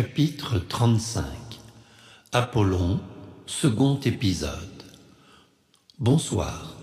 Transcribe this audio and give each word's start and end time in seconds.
Chapitre 0.00 0.58
35 0.58 1.24
Apollon, 2.32 3.00
second 3.44 4.00
épisode. 4.06 4.82
Bonsoir. 5.98 6.74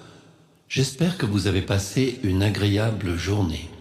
J'espère 0.69 1.17
que 1.17 1.25
vous 1.25 1.47
avez 1.47 1.63
passé 1.63 2.19
une 2.21 2.43
agréable 2.43 3.15
journée. 3.15 3.71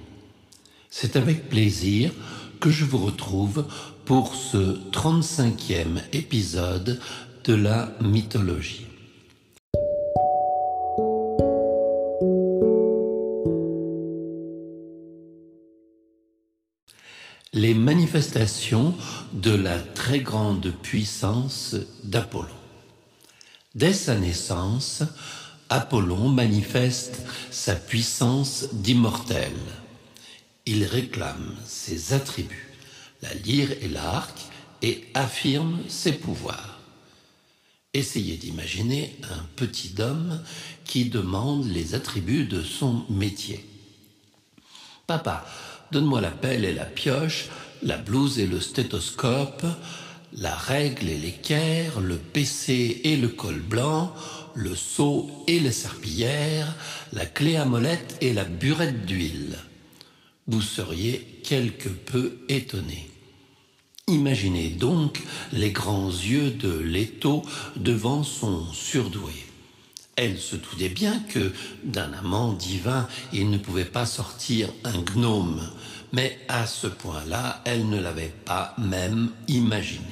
C'est 0.89 1.17
avec 1.17 1.51
plaisir 1.51 2.13
que 2.61 2.71
je 2.71 2.87
vous 2.87 2.97
retrouve 2.97 3.67
pour 4.07 4.35
ce 4.35 4.79
35e 4.91 6.01
épisode 6.15 6.99
de 7.45 7.55
la 7.55 7.93
mythologie. 8.01 8.87
De 19.35 19.51
la 19.51 19.79
très 19.79 20.21
grande 20.21 20.73
puissance 20.83 21.77
d'Apollon. 22.03 22.49
Dès 23.75 23.93
sa 23.93 24.17
naissance, 24.17 25.03
Apollon 25.69 26.31
manifeste 26.31 27.21
sa 27.51 27.75
puissance 27.75 28.69
d'immortel. 28.73 29.53
Il 30.65 30.85
réclame 30.85 31.55
ses 31.67 32.15
attributs, 32.15 32.73
la 33.21 33.35
lyre 33.35 33.73
et 33.83 33.89
l'arc, 33.89 34.39
et 34.81 35.05
affirme 35.13 35.81
ses 35.89 36.13
pouvoirs. 36.13 36.81
Essayez 37.93 38.39
d'imaginer 38.39 39.15
un 39.25 39.45
petit 39.57 39.95
homme 39.99 40.41
qui 40.87 41.07
demande 41.07 41.67
les 41.67 41.95
attributs 41.95 42.47
de 42.47 42.63
son 42.63 43.05
métier. 43.11 43.63
Papa, 45.07 45.45
Donne-moi 45.93 46.21
la 46.21 46.31
pelle 46.31 46.65
et 46.65 46.75
la 46.75 46.85
pioche, 46.85 47.47
la 47.83 47.97
blouse 47.97 48.39
et 48.39 48.47
le 48.47 48.61
stéthoscope, 48.61 49.65
la 50.33 50.55
règle 50.55 51.09
et 51.09 51.17
l'équerre, 51.17 52.01
le 52.01 52.17
PC 52.17 53.01
et 53.05 53.17
le 53.17 53.29
col 53.29 53.61
blanc, 53.61 54.13
le 54.55 54.75
seau 54.75 55.31
et 55.47 55.61
la 55.61 55.73
serpillière, 55.73 56.75
la 57.13 57.27
clé 57.27 57.57
à 57.57 57.65
molette 57.65 58.17
et 58.21 58.33
la 58.33 58.45
burette 58.45 59.07
d'huile. 59.07 59.59
Vous 60.47 60.63
seriez 60.63 61.41
quelque 61.43 61.89
peu 61.89 62.39
étonné. 62.49 63.11
Imaginez 64.09 64.69
donc 64.69 65.21
les 65.53 65.73
grands 65.73 66.11
yeux 66.11 66.51
de 66.51 66.71
Leto 66.79 67.43
devant 67.77 68.23
son 68.23 68.73
surdoué. 68.73 69.33
Elle 70.17 70.39
se 70.39 70.57
doutait 70.57 70.89
bien 70.89 71.21
que 71.29 71.53
d'un 71.85 72.11
amant 72.15 72.55
divin, 72.55 73.07
il 73.35 73.51
ne 73.51 73.59
pouvait 73.59 73.85
pas 73.85 74.07
sortir 74.07 74.71
un 74.83 74.99
gnome, 75.03 75.61
mais 76.13 76.39
à 76.49 76.67
ce 76.67 76.87
point-là, 76.87 77.61
elle 77.67 77.91
ne 77.91 78.01
l'avait 78.01 78.33
pas 78.47 78.75
même 78.79 79.31
imaginé. 79.47 80.05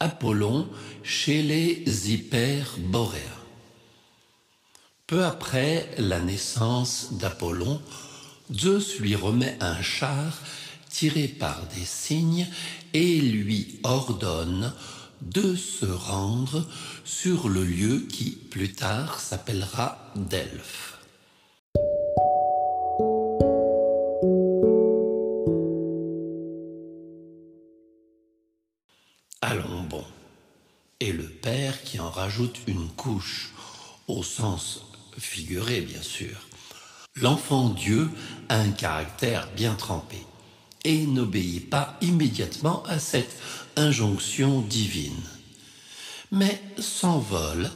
Apollon 0.00 0.68
chez 1.04 1.42
les 1.42 2.12
hyperboréens. 2.12 3.22
Peu 5.06 5.24
après 5.24 5.88
la 5.98 6.18
naissance 6.18 7.12
d'Apollon, 7.12 7.80
Zeus 8.52 8.98
lui 8.98 9.14
remet 9.14 9.56
un 9.60 9.80
char 9.80 10.40
tiré 10.88 11.28
par 11.28 11.66
des 11.74 11.84
cygnes 11.84 12.46
et 12.94 13.20
lui 13.20 13.80
ordonne 13.82 14.72
de 15.22 15.56
se 15.56 15.86
rendre 15.86 16.66
sur 17.04 17.48
le 17.48 17.64
lieu 17.64 18.06
qui 18.08 18.30
plus 18.30 18.72
tard 18.72 19.20
s'appellera 19.20 20.12
Delphes. 20.16 20.98
Allons 29.40 29.82
bon. 29.82 30.04
Et 31.00 31.12
le 31.12 31.28
père 31.28 31.82
qui 31.84 32.00
en 32.00 32.10
rajoute 32.10 32.58
une 32.66 32.88
couche, 32.88 33.52
au 34.08 34.22
sens 34.22 34.84
figuré 35.16 35.80
bien 35.80 36.02
sûr. 36.02 36.48
L'enfant 37.16 37.68
Dieu 37.68 38.08
a 38.48 38.56
un 38.56 38.70
caractère 38.70 39.48
bien 39.56 39.74
trempé 39.74 40.18
et 40.84 41.06
n'obéit 41.06 41.68
pas 41.68 41.96
immédiatement 42.00 42.82
à 42.86 42.98
cette 42.98 43.36
injonction 43.76 44.60
divine, 44.60 45.22
mais 46.30 46.60
s'envole 46.78 47.70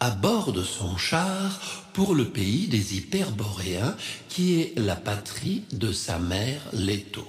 à 0.00 0.10
bord 0.10 0.52
de 0.52 0.62
son 0.62 0.96
char 0.96 1.60
pour 1.92 2.14
le 2.14 2.28
pays 2.28 2.68
des 2.68 2.96
Hyperboréens, 2.96 3.96
qui 4.28 4.60
est 4.60 4.78
la 4.78 4.96
patrie 4.96 5.64
de 5.72 5.92
sa 5.92 6.18
mère 6.18 6.62
Leto. 6.72 7.26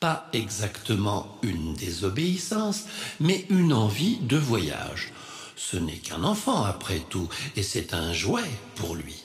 Pas 0.00 0.28
exactement 0.32 1.38
une 1.42 1.74
désobéissance, 1.74 2.84
mais 3.20 3.46
une 3.48 3.72
envie 3.72 4.18
de 4.18 4.36
voyage. 4.36 5.12
Ce 5.56 5.76
n'est 5.76 5.98
qu'un 5.98 6.24
enfant 6.24 6.64
après 6.64 7.00
tout, 7.08 7.28
et 7.56 7.62
c'est 7.62 7.94
un 7.94 8.12
jouet 8.12 8.50
pour 8.74 8.96
lui. 8.96 9.23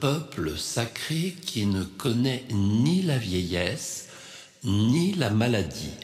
Peuple 0.00 0.56
sacré 0.56 1.36
qui 1.44 1.66
ne 1.66 1.84
connaît 1.84 2.44
ni 2.50 3.02
la 3.02 3.18
vieillesse 3.18 4.08
ni 4.64 5.12
la 5.14 5.30
maladie 5.30 5.94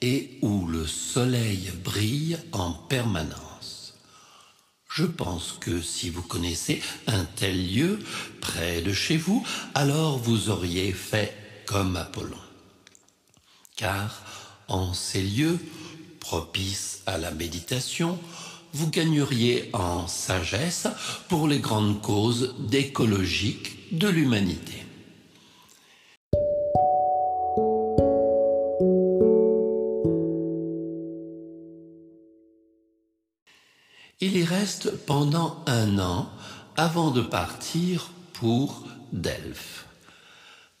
et 0.00 0.38
où 0.42 0.66
le 0.66 0.86
soleil 0.86 1.72
brille 1.84 2.38
en 2.52 2.72
permanence. 2.72 3.94
Je 4.88 5.04
pense 5.04 5.56
que 5.60 5.80
si 5.80 6.10
vous 6.10 6.22
connaissez 6.22 6.82
un 7.06 7.24
tel 7.24 7.72
lieu 7.72 7.98
près 8.40 8.80
de 8.80 8.92
chez 8.92 9.16
vous, 9.16 9.44
alors 9.74 10.18
vous 10.18 10.50
auriez 10.50 10.92
fait 10.92 11.36
comme 11.66 11.96
Apollon. 11.96 12.36
Car 13.76 14.22
en 14.68 14.94
ces 14.94 15.22
lieux 15.22 15.58
propices 16.20 17.02
à 17.06 17.18
la 17.18 17.30
méditation, 17.30 18.18
vous 18.72 18.90
gagneriez 18.90 19.70
en 19.72 20.06
sagesse 20.06 20.88
pour 21.28 21.48
les 21.48 21.58
grandes 21.58 22.00
causes 22.02 22.54
d'écologique 22.58 23.96
de 23.96 24.08
l'humanité. 24.08 24.84
Il 34.20 34.36
y 34.36 34.44
reste 34.44 34.90
pendant 35.06 35.62
un 35.66 35.98
an 36.00 36.28
avant 36.76 37.10
de 37.10 37.22
partir 37.22 38.10
pour 38.32 38.84
Delphes. 39.12 39.86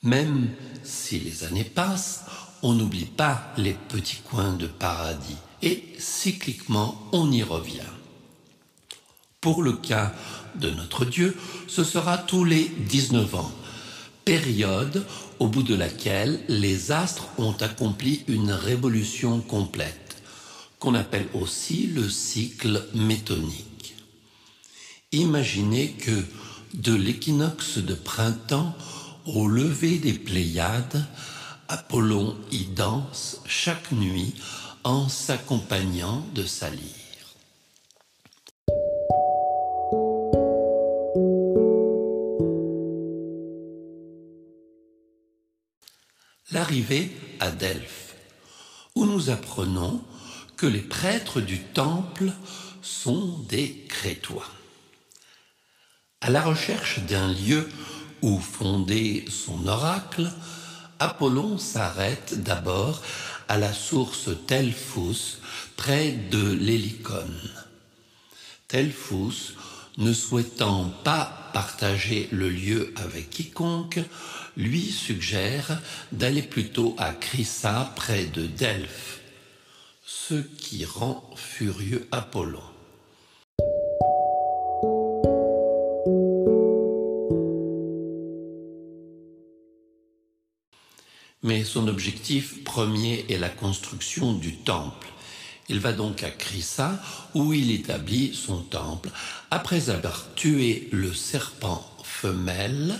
Même 0.02 0.50
si 0.82 1.18
les 1.20 1.44
années 1.44 1.64
passent, 1.64 2.24
on 2.62 2.72
n'oublie 2.72 3.04
pas 3.04 3.52
les 3.56 3.74
petits 3.74 4.22
coins 4.28 4.54
de 4.54 4.66
paradis 4.66 5.36
et 5.62 5.82
cycliquement 5.98 7.08
on 7.12 7.30
y 7.32 7.42
revient. 7.42 7.80
Pour 9.40 9.62
le 9.62 9.72
cas 9.72 10.14
de 10.56 10.70
notre 10.70 11.04
Dieu, 11.04 11.36
ce 11.68 11.84
sera 11.84 12.18
tous 12.18 12.44
les 12.44 12.68
19 12.88 13.34
ans, 13.36 13.52
période 14.24 15.06
au 15.38 15.46
bout 15.46 15.62
de 15.62 15.74
laquelle 15.74 16.40
les 16.48 16.90
astres 16.90 17.28
ont 17.38 17.56
accompli 17.60 18.24
une 18.26 18.50
révolution 18.50 19.40
complète, 19.40 20.16
qu'on 20.78 20.94
appelle 20.94 21.28
aussi 21.34 21.86
le 21.86 22.08
cycle 22.08 22.84
métonique. 22.94 23.94
Imaginez 25.12 25.92
que 25.92 26.24
de 26.74 26.94
l'équinoxe 26.94 27.78
de 27.78 27.94
printemps 27.94 28.74
au 29.24 29.48
lever 29.48 29.98
des 29.98 30.12
Pléiades, 30.12 31.06
Apollon 31.68 32.36
y 32.50 32.64
danse 32.64 33.40
chaque 33.46 33.92
nuit 33.92 34.34
en 34.88 35.06
s'accompagnant 35.06 36.24
de 36.34 36.44
sa 36.44 36.70
lyre. 36.70 36.80
L'arrivée 46.52 47.14
à 47.38 47.50
Delphes, 47.50 48.14
où 48.94 49.04
nous 49.04 49.28
apprenons 49.28 50.02
que 50.56 50.64
les 50.64 50.80
prêtres 50.80 51.42
du 51.42 51.58
temple 51.60 52.32
sont 52.80 53.40
des 53.40 53.84
Crétois. 53.90 54.48
À 56.22 56.30
la 56.30 56.40
recherche 56.40 57.00
d'un 57.00 57.30
lieu 57.30 57.68
où 58.22 58.40
fonder 58.40 59.26
son 59.28 59.66
oracle, 59.66 60.32
Apollon 60.98 61.58
s'arrête 61.58 62.42
d'abord 62.42 63.02
à 63.48 63.58
la 63.58 63.72
source 63.72 64.28
Telfous, 64.46 65.38
près 65.76 66.12
de 66.12 66.52
l'Hélicone. 66.52 67.50
Telfous 68.68 69.54
ne 69.96 70.12
souhaitant 70.12 70.90
pas 71.02 71.50
partager 71.52 72.28
le 72.30 72.48
lieu 72.48 72.92
avec 72.96 73.30
quiconque, 73.30 74.00
lui 74.56 74.82
suggère 74.82 75.80
d'aller 76.12 76.42
plutôt 76.42 76.94
à 76.98 77.12
Chryssa 77.12 77.92
près 77.96 78.26
de 78.26 78.46
Delphes, 78.46 79.20
ce 80.04 80.34
qui 80.34 80.84
rend 80.84 81.28
furieux 81.36 82.06
Apollon. 82.12 82.62
Objectif 91.98 92.62
premier 92.62 93.26
est 93.28 93.38
la 93.38 93.48
construction 93.48 94.32
du 94.32 94.54
temple. 94.54 95.08
Il 95.68 95.80
va 95.80 95.92
donc 95.92 96.22
à 96.22 96.30
Chryssa 96.30 97.02
où 97.34 97.52
il 97.52 97.72
établit 97.72 98.36
son 98.36 98.62
temple 98.62 99.10
après 99.50 99.90
avoir 99.90 100.32
tué 100.36 100.88
le 100.92 101.12
serpent 101.12 101.84
femelle, 102.04 102.96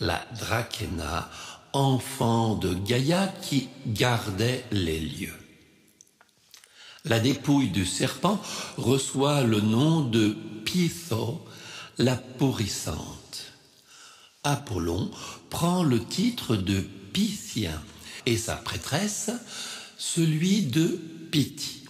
la 0.00 0.22
Drachéna, 0.38 1.30
enfant 1.72 2.56
de 2.56 2.74
Gaïa 2.74 3.32
qui 3.40 3.70
gardait 3.86 4.66
les 4.70 5.00
lieux. 5.00 5.40
La 7.06 7.18
dépouille 7.18 7.70
du 7.70 7.86
serpent 7.86 8.38
reçoit 8.76 9.44
le 9.44 9.62
nom 9.62 10.02
de 10.02 10.36
Pytho, 10.66 11.42
la 11.96 12.16
pourrissante. 12.16 13.54
Apollon 14.44 15.10
prend 15.48 15.82
le 15.82 16.04
titre 16.04 16.54
de 16.54 16.84
Pythien 17.14 17.80
et 18.26 18.36
sa 18.36 18.56
prêtresse 18.56 19.30
celui 19.96 20.62
de 20.62 21.00
Pythie. 21.30 21.84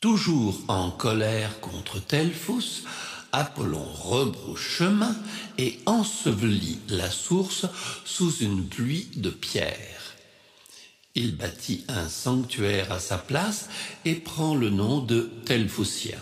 Toujours 0.00 0.58
en 0.68 0.90
colère 0.90 1.60
contre 1.60 2.00
Telphus, 2.00 2.84
Apollon 3.32 3.84
rebrouche 3.84 4.76
chemin 4.78 5.14
et 5.58 5.78
ensevelit 5.86 6.78
la 6.88 7.10
source 7.10 7.66
sous 8.04 8.36
une 8.36 8.66
pluie 8.66 9.08
de 9.16 9.30
pierres. 9.30 10.14
Il 11.14 11.36
bâtit 11.36 11.84
un 11.88 12.08
sanctuaire 12.08 12.92
à 12.92 13.00
sa 13.00 13.18
place 13.18 13.68
et 14.04 14.14
prend 14.14 14.54
le 14.54 14.70
nom 14.70 15.00
de 15.00 15.30
Telphusien. 15.44 16.18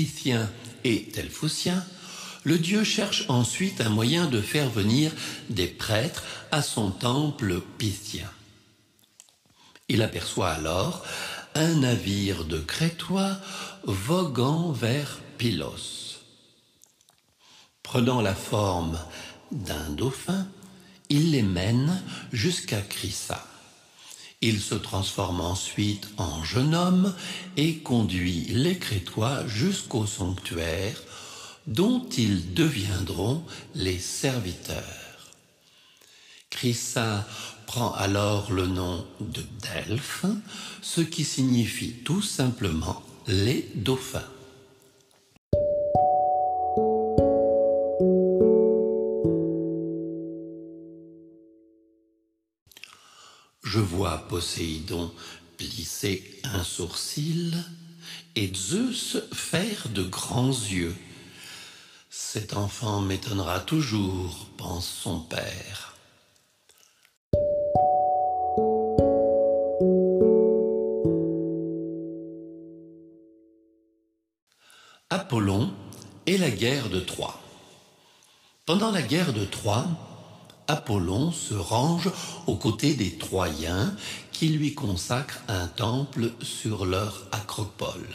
Pythien 0.00 0.50
et 0.82 1.10
Telphusien 1.12 1.84
le 2.44 2.56
dieu 2.56 2.84
cherche 2.84 3.26
ensuite 3.28 3.82
un 3.82 3.90
moyen 3.90 4.24
de 4.28 4.40
faire 4.40 4.70
venir 4.70 5.12
des 5.50 5.66
prêtres 5.66 6.24
à 6.50 6.62
son 6.62 6.90
temple 6.90 7.60
pythien. 7.76 8.30
Il 9.90 10.00
aperçoit 10.00 10.52
alors 10.52 11.04
un 11.54 11.74
navire 11.74 12.46
de 12.46 12.58
Crétois 12.60 13.36
voguant 13.84 14.72
vers 14.72 15.20
Pylos. 15.36 16.22
Prenant 17.82 18.22
la 18.22 18.34
forme 18.34 18.98
d'un 19.52 19.90
dauphin, 19.90 20.48
il 21.10 21.32
les 21.32 21.42
mène 21.42 22.02
jusqu'à 22.32 22.80
Chryssa. 22.80 23.46
Il 24.42 24.60
se 24.60 24.74
transforme 24.74 25.42
ensuite 25.42 26.08
en 26.16 26.42
jeune 26.44 26.74
homme 26.74 27.14
et 27.58 27.78
conduit 27.78 28.46
les 28.48 28.78
Crétois 28.78 29.46
jusqu'au 29.46 30.06
sanctuaire 30.06 31.02
dont 31.66 32.08
ils 32.16 32.54
deviendront 32.54 33.44
les 33.74 33.98
serviteurs. 33.98 34.84
Chryssa 36.48 37.26
prend 37.66 37.92
alors 37.92 38.50
le 38.50 38.66
nom 38.66 39.06
de 39.20 39.42
Delphes, 39.62 40.24
ce 40.80 41.02
qui 41.02 41.24
signifie 41.24 41.92
tout 42.04 42.22
simplement 42.22 43.02
les 43.28 43.70
dauphins. 43.74 44.24
Je 53.72 53.78
vois 53.78 54.26
Poséidon 54.26 55.14
plisser 55.56 56.40
un 56.42 56.64
sourcil 56.64 57.54
et 58.34 58.52
Zeus 58.52 59.18
faire 59.32 59.88
de 59.90 60.02
grands 60.02 60.48
yeux. 60.48 60.96
Cet 62.10 62.56
enfant 62.56 63.00
m'étonnera 63.00 63.60
toujours, 63.60 64.48
pense 64.56 64.88
son 64.88 65.20
père. 65.20 65.94
Apollon 75.10 75.72
et 76.26 76.38
la 76.38 76.50
guerre 76.50 76.90
de 76.90 76.98
Troie. 76.98 77.40
Pendant 78.66 78.90
la 78.90 79.02
guerre 79.02 79.32
de 79.32 79.44
Troie, 79.44 79.86
Apollon 80.70 81.32
se 81.32 81.54
range 81.54 82.10
aux 82.46 82.56
côtés 82.56 82.94
des 82.94 83.18
Troyens 83.18 83.94
qui 84.32 84.48
lui 84.48 84.74
consacrent 84.74 85.42
un 85.48 85.66
temple 85.66 86.32
sur 86.42 86.86
leur 86.86 87.26
acropole 87.32 88.08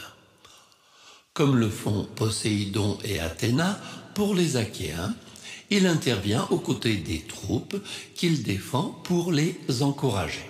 comme 1.35 1.57
le 1.57 1.69
font 1.69 2.07
Poséidon 2.15 2.97
et 3.03 3.19
Athéna 3.19 3.77
pour 4.13 4.33
les 4.33 4.55
Achéens, 4.55 5.13
il 5.69 5.85
intervient 5.85 6.47
aux 6.49 6.59
côtés 6.59 6.95
des 6.95 7.19
troupes 7.19 7.75
qu'il 8.15 8.41
défend 8.41 9.01
pour 9.03 9.33
les 9.33 9.59
encourager. 9.81 10.49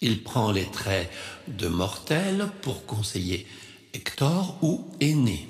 Il 0.00 0.24
prend 0.24 0.50
les 0.50 0.66
traits 0.66 1.08
de 1.46 1.68
mortel 1.68 2.48
pour 2.60 2.86
conseiller 2.86 3.46
Hector 3.94 4.58
ou 4.62 4.90
Aîné. 5.00 5.48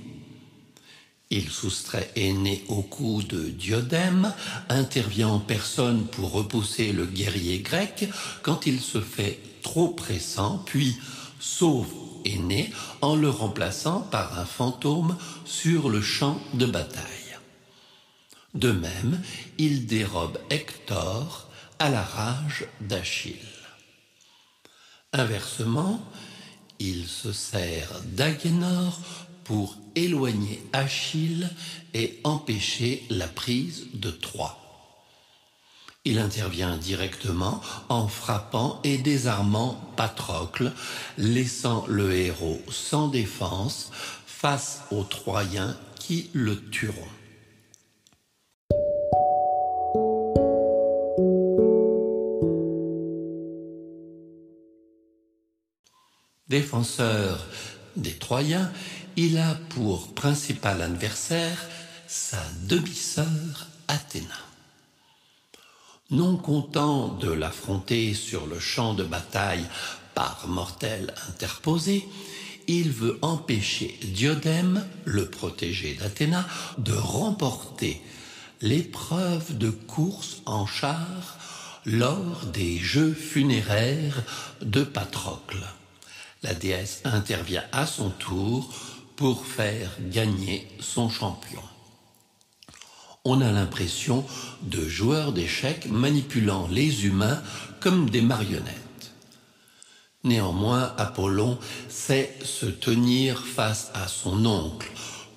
Il 1.30 1.50
soustrait 1.50 2.10
Aîné 2.14 2.64
au 2.68 2.82
coup 2.82 3.22
de 3.22 3.48
Diodème, 3.48 4.32
intervient 4.68 5.28
en 5.28 5.40
personne 5.40 6.06
pour 6.06 6.32
repousser 6.32 6.92
le 6.92 7.06
guerrier 7.06 7.58
grec 7.60 8.08
quand 8.42 8.66
il 8.66 8.80
se 8.80 9.00
fait 9.00 9.40
trop 9.62 9.88
pressant, 9.88 10.62
puis 10.66 10.96
sauve 11.40 11.92
né 12.34 12.72
en 13.02 13.14
le 13.14 13.30
remplaçant 13.30 14.00
par 14.00 14.38
un 14.38 14.44
fantôme 14.44 15.16
sur 15.44 15.88
le 15.88 16.02
champ 16.02 16.40
de 16.54 16.66
bataille. 16.66 17.04
De 18.54 18.72
même, 18.72 19.20
il 19.58 19.86
dérobe 19.86 20.38
Hector 20.50 21.48
à 21.78 21.90
la 21.90 22.02
rage 22.02 22.66
d'Achille. 22.80 23.36
Inversement, 25.12 26.00
il 26.78 27.06
se 27.06 27.32
sert 27.32 27.88
d'Agénor 28.04 28.98
pour 29.46 29.76
éloigner 29.94 30.60
Achille 30.72 31.48
et 31.94 32.18
empêcher 32.24 33.04
la 33.10 33.28
prise 33.28 33.86
de 33.94 34.10
Troie. 34.10 34.58
Il 36.04 36.18
intervient 36.18 36.76
directement 36.76 37.60
en 37.88 38.08
frappant 38.08 38.80
et 38.82 38.98
désarmant 38.98 39.80
Patrocle, 39.96 40.72
laissant 41.16 41.84
le 41.88 42.12
héros 42.12 42.60
sans 42.68 43.08
défense 43.08 43.90
face 44.26 44.82
aux 44.90 45.04
Troyens 45.04 45.76
qui 45.98 46.30
le 46.32 46.60
tueront. 46.70 46.94
Défenseur 56.48 57.44
des 57.96 58.12
Troyens, 58.12 58.70
il 59.16 59.38
a 59.38 59.54
pour 59.70 60.12
principal 60.14 60.82
adversaire 60.82 61.58
sa 62.06 62.42
demi-sœur 62.64 63.66
Athéna. 63.88 64.26
Non 66.10 66.36
content 66.36 67.08
de 67.08 67.30
l'affronter 67.30 68.14
sur 68.14 68.46
le 68.46 68.60
champ 68.60 68.94
de 68.94 69.04
bataille 69.04 69.64
par 70.14 70.46
mortel 70.48 71.14
interposé, 71.28 72.06
il 72.68 72.90
veut 72.90 73.18
empêcher 73.22 73.98
Diodème, 74.02 74.84
le 75.04 75.28
protégé 75.28 75.94
d'Athéna, 75.94 76.46
de 76.78 76.92
remporter 76.92 78.02
l'épreuve 78.60 79.56
de 79.56 79.70
course 79.70 80.42
en 80.46 80.66
char 80.66 81.38
lors 81.86 82.44
des 82.52 82.78
jeux 82.78 83.14
funéraires 83.14 84.22
de 84.60 84.82
Patrocle. 84.82 85.64
La 86.42 86.54
déesse 86.54 87.00
intervient 87.04 87.64
à 87.72 87.86
son 87.86 88.10
tour 88.10 88.95
pour 89.16 89.46
faire 89.46 89.90
gagner 90.10 90.68
son 90.80 91.08
champion 91.08 91.62
on 93.26 93.40
a 93.40 93.50
l'impression 93.50 94.24
de 94.62 94.88
joueurs 94.88 95.32
d'échecs 95.32 95.88
manipulant 95.90 96.68
les 96.70 97.06
humains 97.06 97.42
comme 97.80 98.08
des 98.08 98.22
marionnettes. 98.22 99.12
Néanmoins, 100.22 100.94
Apollon 100.96 101.58
sait 101.88 102.32
se 102.44 102.66
tenir 102.66 103.44
face 103.44 103.90
à 103.94 104.06
son 104.06 104.46
oncle, 104.46 104.90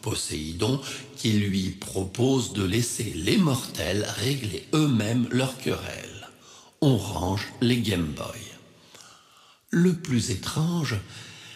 Poséidon, 0.03 0.79
qui 1.17 1.31
lui 1.31 1.71
propose 1.71 2.53
de 2.53 2.63
laisser 2.63 3.11
les 3.15 3.37
mortels 3.37 4.05
régler 4.19 4.67
eux-mêmes 4.75 5.27
leurs 5.31 5.57
querelles. 5.57 6.27
On 6.81 6.95
range 6.95 7.47
les 7.59 7.77
Game 7.77 8.13
Boy. 8.15 8.39
Le 9.71 9.93
plus 9.93 10.29
étrange, 10.29 10.95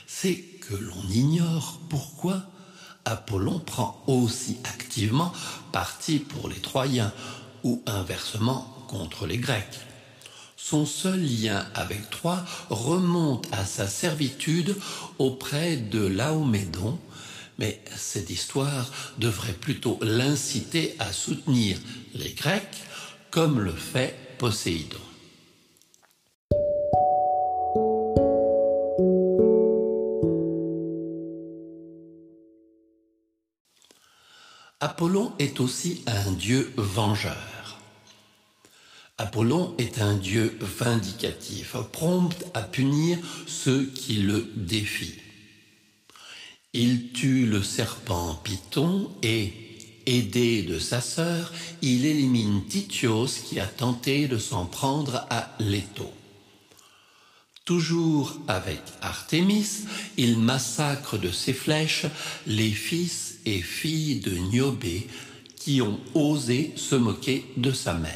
c'est 0.08 0.44
que 0.68 0.76
l'on 0.76 1.10
ignore 1.10 1.80
pourquoi 1.90 2.42
Apollon 3.06 3.60
prend 3.60 4.02
aussi 4.08 4.58
activement 4.64 5.34
parti 5.72 6.20
pour 6.20 6.48
les 6.48 6.60
Troyens 6.60 7.12
ou 7.64 7.82
inversement 7.86 8.86
contre 8.88 9.28
les 9.28 9.38
Grecs. 9.38 9.80
Son 10.56 10.86
seul 10.86 11.22
lien 11.22 11.66
avec 11.76 12.10
Troie 12.10 12.44
remonte 12.70 13.48
à 13.52 13.66
sa 13.66 13.88
servitude 13.88 14.76
auprès 15.20 15.76
de 15.76 16.06
Laomédon, 16.06 16.98
mais 17.60 17.84
cette 17.98 18.30
histoire 18.30 18.90
devrait 19.18 19.54
plutôt 19.54 20.00
l'inciter 20.02 20.96
à 21.00 21.12
soutenir 21.12 21.78
les 22.14 22.32
Grecs 22.32 22.84
comme 23.32 23.60
le 23.60 23.74
fait 23.74 24.18
Poséidon. 24.38 25.13
Apollon 35.04 35.34
est 35.38 35.60
aussi 35.60 36.02
un 36.08 36.32
dieu 36.32 36.72
vengeur. 36.78 37.78
Apollon 39.18 39.76
est 39.78 40.00
un 40.00 40.14
dieu 40.16 40.58
vindicatif, 40.62 41.76
prompt 41.92 42.34
à 42.54 42.62
punir 42.62 43.20
ceux 43.46 43.84
qui 43.84 44.14
le 44.22 44.50
défient. 44.56 45.20
Il 46.72 47.12
tue 47.12 47.46
le 47.46 47.62
serpent 47.62 48.40
Python 48.46 49.12
et, 49.24 49.52
aidé 50.06 50.64
de 50.64 50.80
sa 50.80 51.02
sœur, 51.02 51.52
il 51.82 52.06
élimine 52.06 52.64
Tithios 52.66 53.42
qui 53.44 53.60
a 53.60 53.68
tenté 53.68 54.30
de 54.30 54.38
s'en 54.38 54.66
prendre 54.66 55.28
à 55.30 55.54
Leto. 55.60 56.10
Toujours 57.66 58.38
avec 58.50 58.82
Artémis, 59.02 59.86
il 60.18 60.38
massacre 60.38 61.18
de 61.18 61.32
ses 61.32 61.54
flèches 61.54 62.06
les 62.46 62.72
fils 62.72 63.36
et 63.46 63.62
filles 63.62 64.20
de 64.20 64.32
Niobé 64.32 65.08
qui 65.56 65.82
ont 65.82 66.00
osé 66.14 66.74
se 66.76 66.96
moquer 66.96 67.46
de 67.56 67.72
sa 67.72 67.94
mère. 67.94 68.12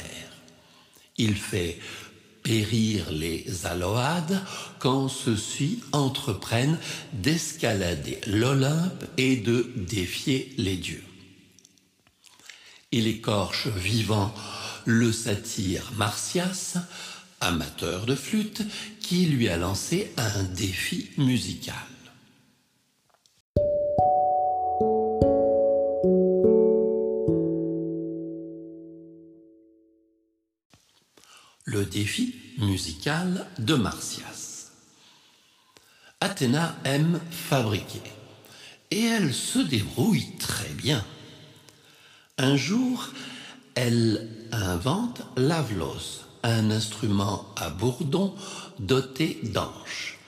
Il 1.16 1.34
fait 1.34 1.78
périr 2.42 3.10
les 3.10 3.64
Aloades 3.64 4.44
quand 4.78 5.08
ceux-ci 5.08 5.80
entreprennent 5.92 6.78
d'escalader 7.14 8.20
l'Olympe 8.26 9.04
et 9.16 9.36
de 9.36 9.72
défier 9.76 10.52
les 10.58 10.76
dieux. 10.76 11.04
Il 12.92 13.06
écorche 13.06 13.68
vivant 13.68 14.34
le 14.84 15.12
satyre 15.12 15.90
Martias, 15.96 16.76
amateur 17.40 18.06
de 18.06 18.14
flûte, 18.14 18.62
qui 19.00 19.26
lui 19.26 19.48
a 19.48 19.56
lancé 19.56 20.12
un 20.16 20.42
défi 20.44 21.10
musical. 21.16 21.74
le 31.68 31.84
défi 31.84 32.34
musical 32.58 33.46
de 33.58 33.74
Martias. 33.74 34.70
Athéna 36.20 36.74
aime 36.84 37.20
fabriquer 37.30 38.02
et 38.90 39.04
elle 39.04 39.34
se 39.34 39.58
débrouille 39.58 40.36
très 40.38 40.70
bien. 40.70 41.04
Un 42.38 42.56
jour, 42.56 43.08
elle 43.74 44.28
invente 44.50 45.20
l'avlos, 45.36 46.24
un 46.42 46.70
instrument 46.70 47.46
à 47.56 47.70
bourdon 47.70 48.34
doté 48.78 49.40
d'anches. 49.42 50.18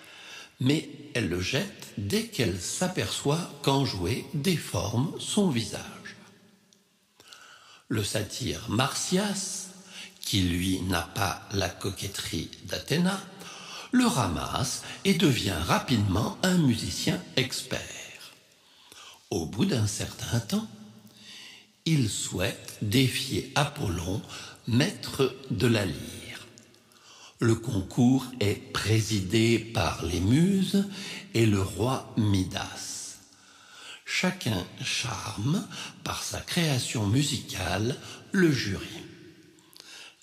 Mais 0.61 0.88
elle 1.14 1.29
le 1.29 1.40
jette 1.40 1.88
dès 1.99 2.25
qu'elle 2.25 2.61
s'aperçoit 2.61 3.50
qu'en 3.62 3.85
jouer 3.85 4.26
déforme 4.35 5.12
son 5.19 5.50
visage. 5.50 6.17
Le 7.88 8.05
satyre 8.05 8.69
Martias 8.69 9.71
qui 10.31 10.43
lui 10.43 10.81
n'a 10.83 11.02
pas 11.02 11.43
la 11.55 11.69
coquetterie 11.69 12.52
d'Athéna, 12.67 13.21
le 13.90 14.07
ramasse 14.07 14.85
et 15.05 15.14
devient 15.14 15.59
rapidement 15.67 16.38
un 16.45 16.57
musicien 16.57 17.21
expert. 17.37 17.81
Au 19.31 19.47
bout 19.47 19.64
d'un 19.64 19.88
certain 19.88 20.38
temps, 20.38 20.69
il 21.85 22.09
souhaite 22.09 22.79
défier 22.81 23.50
Apollon, 23.57 24.23
maître 24.67 25.35
de 25.50 25.67
la 25.67 25.85
lyre. 25.85 26.47
Le 27.38 27.55
concours 27.55 28.26
est 28.40 28.73
présidé 28.73 29.59
par 29.59 30.05
les 30.05 30.21
muses 30.21 30.87
et 31.35 31.47
le 31.47 31.62
roi 31.62 32.12
Midas. 32.17 33.17
Chacun 34.05 34.67
charme 34.85 35.67
par 36.05 36.23
sa 36.23 36.40
création 36.40 37.07
musicale 37.07 37.97
le 38.33 38.52
jury. 38.52 38.87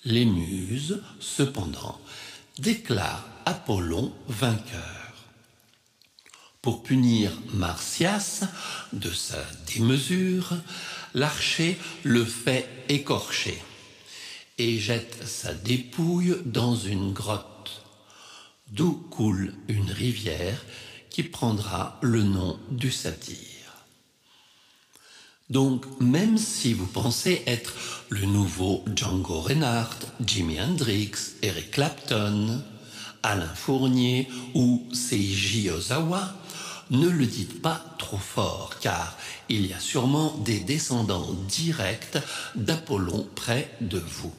Les 0.04 0.24
muses, 0.24 1.02
cependant, 1.18 2.00
déclarent 2.58 3.26
Apollon 3.46 4.14
vainqueur. 4.28 5.14
Pour 6.62 6.82
punir 6.82 7.32
Martias 7.54 8.44
de 8.92 9.10
sa 9.10 9.42
démesure, 9.66 10.54
l'archer 11.14 11.78
le 12.04 12.24
fait 12.24 12.68
écorcher 12.88 13.60
et 14.58 14.78
jette 14.78 15.26
sa 15.26 15.54
dépouille 15.54 16.36
dans 16.44 16.76
une 16.76 17.12
grotte, 17.12 17.82
d'où 18.72 18.92
coule 18.92 19.54
une 19.68 19.90
rivière 19.90 20.64
qui 21.10 21.22
prendra 21.22 21.98
le 22.02 22.22
nom 22.22 22.58
du 22.70 22.90
satyre. 22.90 23.36
Donc, 25.48 25.86
même 26.00 26.36
si 26.36 26.74
vous 26.74 26.86
pensez 26.86 27.42
être 27.46 27.72
le 28.10 28.26
nouveau 28.26 28.84
Django 28.94 29.40
Reinhardt, 29.40 29.98
Jimi 30.24 30.60
Hendrix, 30.60 31.12
Eric 31.42 31.70
Clapton, 31.70 32.62
Alain 33.22 33.54
Fournier 33.54 34.28
ou 34.54 34.86
Seiji 34.92 35.70
Ozawa, 35.70 36.34
ne 36.90 37.08
le 37.08 37.26
dites 37.26 37.62
pas 37.62 37.82
trop 37.98 38.18
fort, 38.18 38.74
car 38.80 39.16
il 39.48 39.66
y 39.66 39.72
a 39.72 39.80
sûrement 39.80 40.36
des 40.44 40.60
descendants 40.60 41.32
directs 41.48 42.18
d'Apollon 42.54 43.26
près 43.34 43.74
de 43.80 43.98
vous. 43.98 44.34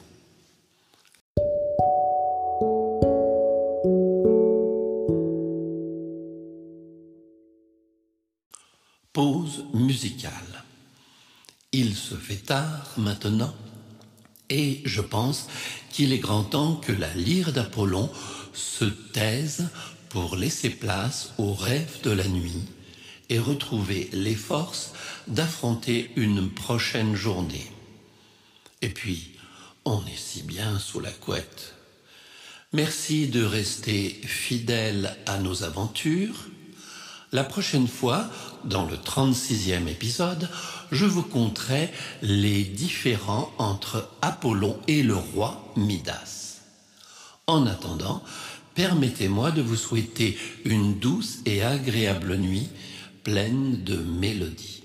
Se 12.00 12.14
fait 12.14 12.44
tard 12.44 12.92
maintenant, 12.96 13.54
et 14.48 14.80
je 14.84 15.00
pense 15.00 15.46
qu'il 15.90 16.12
est 16.12 16.18
grand 16.18 16.42
temps 16.42 16.76
que 16.76 16.92
la 16.92 17.12
lyre 17.14 17.52
d'Apollon 17.52 18.10
se 18.52 18.84
taise 18.84 19.68
pour 20.08 20.34
laisser 20.34 20.70
place 20.70 21.32
aux 21.38 21.54
rêves 21.54 22.00
de 22.02 22.10
la 22.10 22.26
nuit 22.26 22.64
et 23.28 23.38
retrouver 23.38 24.08
les 24.12 24.34
forces 24.34 24.92
d'affronter 25.28 26.10
une 26.16 26.50
prochaine 26.50 27.14
journée. 27.14 27.70
Et 28.82 28.88
puis, 28.88 29.36
on 29.84 30.04
est 30.06 30.18
si 30.18 30.42
bien 30.42 30.78
sous 30.78 31.00
la 31.00 31.12
couette. 31.12 31.74
Merci 32.72 33.28
de 33.28 33.44
rester 33.44 34.20
fidèle 34.24 35.16
à 35.26 35.38
nos 35.38 35.62
aventures 35.62 36.48
la 37.32 37.44
prochaine 37.44 37.88
fois, 37.88 38.26
dans 38.64 38.86
le 38.86 38.96
36e 38.96 39.86
épisode, 39.86 40.48
je 40.90 41.04
vous 41.06 41.22
conterai 41.22 41.90
les 42.22 42.64
différends 42.64 43.52
entre 43.58 44.08
Apollon 44.20 44.78
et 44.88 45.02
le 45.02 45.14
roi 45.14 45.72
Midas. 45.76 46.58
En 47.46 47.66
attendant, 47.66 48.22
permettez-moi 48.74 49.50
de 49.52 49.62
vous 49.62 49.76
souhaiter 49.76 50.38
une 50.64 50.98
douce 50.98 51.38
et 51.46 51.62
agréable 51.62 52.36
nuit 52.36 52.68
pleine 53.22 53.82
de 53.84 53.96
mélodies. 53.96 54.79